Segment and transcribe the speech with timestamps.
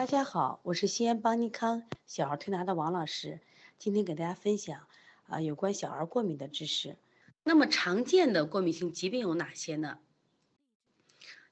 [0.00, 3.38] 大家好，我是西安邦尼康小儿推拿的王老师，
[3.78, 4.86] 今天给大家分享
[5.24, 6.96] 啊有关小儿过敏的知识。
[7.44, 9.98] 那么常见的过敏性疾病有哪些呢？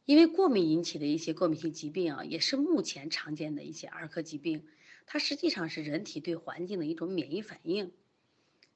[0.07, 4.65] 因为过敏引起的一些过敏性疾病啊，也是目前常见的一些儿科疾病，
[5.05, 7.93] 它实际上是人体对环境的一种免疫反应，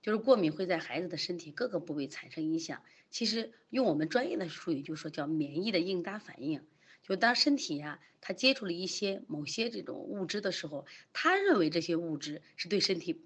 [0.03, 2.83] 就是过敏会在孩子的身体各个部位产生影响。
[3.11, 6.63] 其实用我们专业的术语就说叫免疫的应答反应。
[7.03, 13.21] 就当身体呀，它接触了一些某些这种物质的时候，他认为这些物质是对身体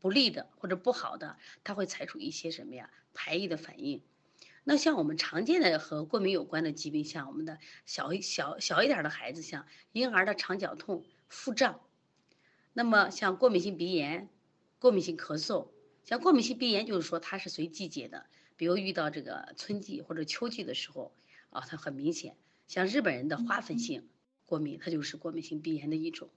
[0.00, 4.02] 不利的或者不好的，他会采取一些什么呀排异的反应。
[4.64, 11.80] 那像我们常见的和过敏有关的疾病，像我们的小小小一点的孩子，像婴儿的肠绞痛、腹胀，
[12.72, 14.28] 那么像过敏性鼻炎、
[14.78, 15.68] 过敏性咳嗽，
[16.04, 21.14] 像过敏性鼻炎就是说它是随季节的，比如遇到这个春季或者秋季的时候
[21.50, 22.36] 啊，它很明显。
[22.68, 24.06] 像日本人的花粉性
[24.44, 26.28] 过敏，它就是过敏性鼻炎的一种。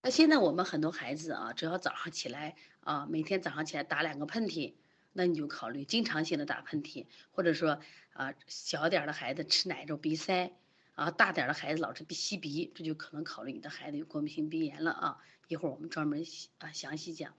[0.00, 4.74] 那现在我们很多孩子啊，只要早上起来啊，每天早上起来打两个喷嚏，
[5.12, 7.80] 那你就考虑经常性的打喷嚏，或者说
[8.12, 10.52] 啊，小点的孩子吃奶就鼻塞，
[10.94, 15.18] 啊，大点的孩子老是鼻吸鼻，这就可能考虑你的孩子有过敏性鼻炎了啊。
[15.48, 16.24] 一会儿我们专门
[16.58, 17.34] 啊详细讲。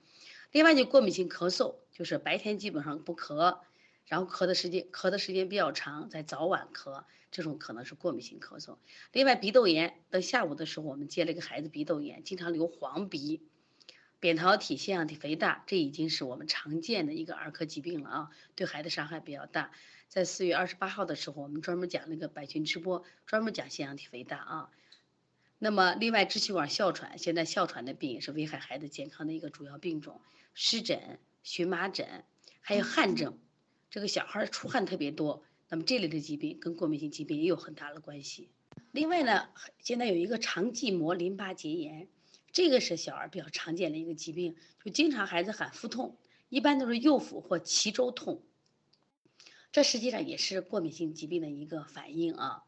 [0.52, 3.60] 另外就过敏性咳嗽，就是白天基本上不咳。
[4.10, 8.78] 然后咳的时间咳的时间比较长，在早晚咳，这种可能是过敏性咳嗽。
[9.14, 13.44] 另外，鼻窦炎，到下午的时候，我们接了一个孩子鼻窦炎，经常流黄鼻，
[14.20, 19.72] 扁桃体腺样体肥大，这已经是我们常见的一个儿科疾病了啊，对孩子伤害比较大。
[20.08, 24.70] 在四月二十八号的时候，我们专门讲那个百群直播，专门讲腺样体肥大啊。
[25.60, 30.20] 那么，另外支气管哮喘，现在哮喘的病也是危害孩子健康的一个主要病种，
[30.56, 32.24] 湿疹、荨麻疹，
[32.62, 33.38] 还有汗症。
[33.90, 38.50] 这个小孩出汗特别多，那么这类的疾病跟过敏性疾病也有很大的关系。
[38.92, 42.08] 另外呢，现在有一个肠系膜淋巴结炎，
[42.52, 46.18] 这个是小儿比较常见的一个疾病，就经常孩子喊腹痛，
[46.50, 48.44] 一般都是右腹或脐周痛。
[49.72, 52.64] 这实际上也是过敏性疾病的一个反应啊，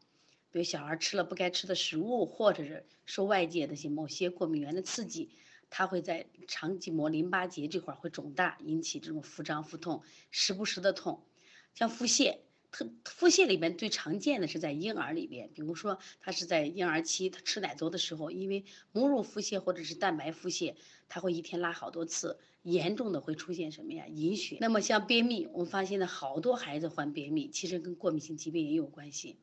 [0.50, 5.30] 比如小孩吃了不该吃的食物，或者是受外界的些某些过敏源的刺激。
[5.74, 11.24] 它会在肠系膜淋巴结这块会肿大，引起这种腹胀、腹痛，时不时的痛。
[11.72, 12.40] 像腹泻，
[12.70, 20.74] 特腹泻里面最常见的是在婴儿里边，比如说他是在婴儿期他吃奶多的时候，因为母乳腹泻或者是蛋白腹泻，
[21.08, 24.06] 他会一天拉好多次，严重的会出现什么呀？
[24.08, 24.58] 隐血。
[24.60, 29.38] 那么像便秘，我们发现了好多孩子患便秘，其实跟过敏性疾病也有关系。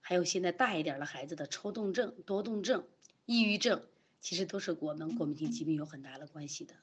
[0.00, 2.86] 还有现在大一点的孩子的抽动症、多动症、
[3.26, 3.82] 抑郁症。
[4.24, 6.74] 其实都是跟我们过敏性疾病有很大的关系的。